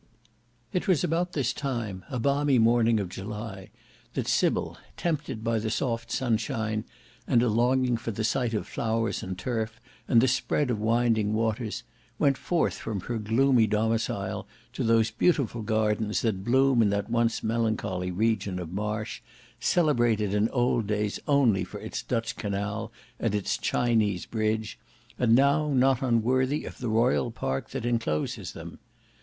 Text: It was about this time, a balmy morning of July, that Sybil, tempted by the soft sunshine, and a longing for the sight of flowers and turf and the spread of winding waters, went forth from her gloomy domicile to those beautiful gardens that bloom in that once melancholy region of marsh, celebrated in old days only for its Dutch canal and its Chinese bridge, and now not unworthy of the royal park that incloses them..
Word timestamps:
It 0.73 0.87
was 0.87 1.03
about 1.03 1.33
this 1.33 1.53
time, 1.53 2.03
a 2.09 2.17
balmy 2.17 2.57
morning 2.57 2.99
of 2.99 3.07
July, 3.07 3.69
that 4.15 4.25
Sybil, 4.27 4.75
tempted 4.97 5.43
by 5.43 5.59
the 5.59 5.69
soft 5.69 6.09
sunshine, 6.11 6.85
and 7.27 7.43
a 7.43 7.47
longing 7.47 7.97
for 7.97 8.09
the 8.09 8.23
sight 8.23 8.55
of 8.55 8.65
flowers 8.65 9.21
and 9.21 9.37
turf 9.37 9.79
and 10.07 10.19
the 10.19 10.27
spread 10.27 10.71
of 10.71 10.79
winding 10.79 11.33
waters, 11.35 11.83
went 12.17 12.35
forth 12.35 12.73
from 12.79 13.01
her 13.01 13.19
gloomy 13.19 13.67
domicile 13.67 14.47
to 14.73 14.83
those 14.83 15.11
beautiful 15.11 15.61
gardens 15.61 16.23
that 16.23 16.43
bloom 16.43 16.81
in 16.81 16.89
that 16.89 17.11
once 17.11 17.43
melancholy 17.43 18.09
region 18.09 18.57
of 18.57 18.73
marsh, 18.73 19.21
celebrated 19.59 20.33
in 20.33 20.49
old 20.49 20.87
days 20.87 21.19
only 21.27 21.63
for 21.63 21.79
its 21.79 22.01
Dutch 22.01 22.35
canal 22.37 22.91
and 23.19 23.35
its 23.35 23.55
Chinese 23.55 24.25
bridge, 24.25 24.79
and 25.19 25.35
now 25.35 25.71
not 25.71 26.01
unworthy 26.01 26.65
of 26.65 26.79
the 26.79 26.89
royal 26.89 27.29
park 27.29 27.69
that 27.69 27.85
incloses 27.85 28.53
them.. 28.53 28.79